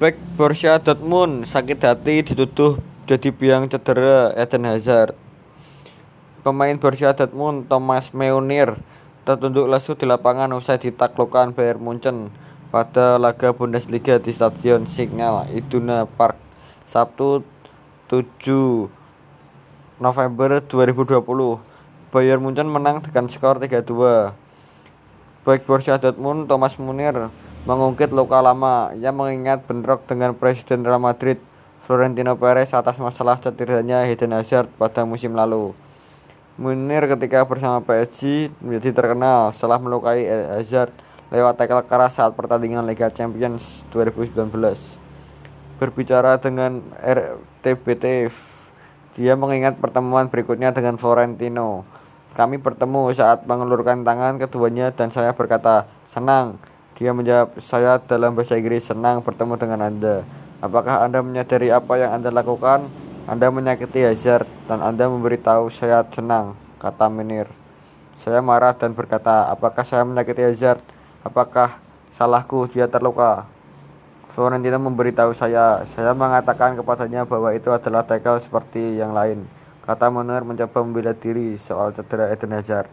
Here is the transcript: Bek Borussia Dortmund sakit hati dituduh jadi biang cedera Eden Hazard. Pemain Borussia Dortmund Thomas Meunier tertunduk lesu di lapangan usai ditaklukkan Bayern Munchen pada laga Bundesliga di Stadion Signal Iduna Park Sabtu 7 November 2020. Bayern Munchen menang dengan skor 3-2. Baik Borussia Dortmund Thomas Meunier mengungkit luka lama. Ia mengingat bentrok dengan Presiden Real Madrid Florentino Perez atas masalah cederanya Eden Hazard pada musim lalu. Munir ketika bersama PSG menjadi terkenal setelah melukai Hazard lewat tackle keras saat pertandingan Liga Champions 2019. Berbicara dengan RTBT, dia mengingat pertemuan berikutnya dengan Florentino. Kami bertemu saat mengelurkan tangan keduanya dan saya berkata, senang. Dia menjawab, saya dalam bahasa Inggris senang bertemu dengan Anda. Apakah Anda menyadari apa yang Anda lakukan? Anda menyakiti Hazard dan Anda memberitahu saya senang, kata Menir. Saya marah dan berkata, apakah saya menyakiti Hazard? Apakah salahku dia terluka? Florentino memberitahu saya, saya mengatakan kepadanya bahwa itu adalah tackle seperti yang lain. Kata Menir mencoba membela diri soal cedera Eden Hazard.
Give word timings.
Bek 0.00 0.16
Borussia 0.32 0.80
Dortmund 0.80 1.44
sakit 1.44 1.76
hati 1.84 2.24
dituduh 2.24 2.80
jadi 3.04 3.28
biang 3.36 3.68
cedera 3.68 4.32
Eden 4.32 4.64
Hazard. 4.64 5.12
Pemain 6.40 6.72
Borussia 6.80 7.12
Dortmund 7.12 7.68
Thomas 7.68 8.08
Meunier 8.16 8.80
tertunduk 9.28 9.68
lesu 9.68 9.92
di 9.92 10.08
lapangan 10.08 10.56
usai 10.56 10.80
ditaklukkan 10.80 11.52
Bayern 11.52 11.84
Munchen 11.84 12.32
pada 12.72 13.20
laga 13.20 13.52
Bundesliga 13.52 14.16
di 14.16 14.32
Stadion 14.32 14.88
Signal 14.88 15.52
Iduna 15.52 16.08
Park 16.08 16.40
Sabtu 16.88 17.44
7 18.08 18.88
November 20.00 20.64
2020. 20.64 21.60
Bayern 22.08 22.40
Munchen 22.40 22.72
menang 22.72 23.04
dengan 23.04 23.28
skor 23.28 23.60
3-2. 23.60 24.32
Baik 25.44 25.68
Borussia 25.68 26.00
Dortmund 26.00 26.48
Thomas 26.48 26.80
Meunier 26.80 27.28
mengungkit 27.68 28.12
luka 28.12 28.40
lama. 28.40 28.92
Ia 28.96 29.12
mengingat 29.12 29.64
bentrok 29.68 30.04
dengan 30.08 30.32
Presiden 30.32 30.84
Real 30.84 31.02
Madrid 31.02 31.36
Florentino 31.84 32.38
Perez 32.38 32.72
atas 32.72 32.96
masalah 33.02 33.36
cederanya 33.36 34.06
Eden 34.06 34.32
Hazard 34.32 34.70
pada 34.78 35.02
musim 35.04 35.34
lalu. 35.34 35.74
Munir 36.60 37.08
ketika 37.08 37.44
bersama 37.48 37.80
PSG 37.80 38.52
menjadi 38.60 38.92
terkenal 38.92 39.50
setelah 39.56 39.80
melukai 39.80 40.28
Hazard 40.60 40.92
lewat 41.32 41.56
tackle 41.56 41.86
keras 41.86 42.20
saat 42.20 42.36
pertandingan 42.36 42.84
Liga 42.84 43.08
Champions 43.08 43.86
2019. 43.94 44.52
Berbicara 45.80 46.36
dengan 46.36 46.84
RTBT, 47.00 48.28
dia 49.16 49.32
mengingat 49.38 49.80
pertemuan 49.80 50.28
berikutnya 50.28 50.76
dengan 50.76 51.00
Florentino. 51.00 51.88
Kami 52.36 52.60
bertemu 52.60 53.10
saat 53.16 53.48
mengelurkan 53.48 54.04
tangan 54.04 54.36
keduanya 54.36 54.92
dan 54.92 55.08
saya 55.08 55.32
berkata, 55.32 55.88
senang. 56.12 56.60
Dia 57.00 57.16
menjawab, 57.16 57.56
saya 57.64 57.96
dalam 57.96 58.36
bahasa 58.36 58.60
Inggris 58.60 58.84
senang 58.84 59.24
bertemu 59.24 59.56
dengan 59.56 59.88
Anda. 59.88 60.20
Apakah 60.60 61.00
Anda 61.00 61.24
menyadari 61.24 61.72
apa 61.72 61.96
yang 61.96 62.20
Anda 62.20 62.28
lakukan? 62.28 62.92
Anda 63.24 63.48
menyakiti 63.48 64.04
Hazard 64.04 64.44
dan 64.68 64.84
Anda 64.84 65.08
memberitahu 65.08 65.72
saya 65.72 66.04
senang, 66.12 66.52
kata 66.76 67.08
Menir. 67.08 67.48
Saya 68.20 68.44
marah 68.44 68.76
dan 68.76 68.92
berkata, 68.92 69.48
apakah 69.48 69.80
saya 69.80 70.04
menyakiti 70.04 70.44
Hazard? 70.44 70.84
Apakah 71.24 71.80
salahku 72.12 72.68
dia 72.68 72.84
terluka? 72.84 73.48
Florentino 74.36 74.76
memberitahu 74.76 75.32
saya, 75.32 75.88
saya 75.88 76.12
mengatakan 76.12 76.76
kepadanya 76.76 77.24
bahwa 77.24 77.48
itu 77.56 77.72
adalah 77.72 78.04
tackle 78.04 78.44
seperti 78.44 79.00
yang 79.00 79.16
lain. 79.16 79.48
Kata 79.88 80.12
Menir 80.12 80.44
mencoba 80.44 80.84
membela 80.84 81.16
diri 81.16 81.56
soal 81.56 81.96
cedera 81.96 82.28
Eden 82.28 82.52
Hazard. 82.52 82.88